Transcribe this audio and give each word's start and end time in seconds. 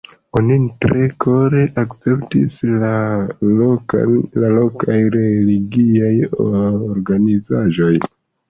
Onin 0.39 0.63
tre 0.85 1.01
kore 1.25 1.65
akceptis 1.81 2.55
la 2.85 2.89
lokaj 4.45 4.97
religiaj 5.19 6.11
organizaĵoj. 6.49 7.97